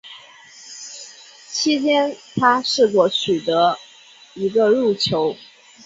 [1.47, 3.77] 其间他试过取得
[4.33, 5.35] 一个入球。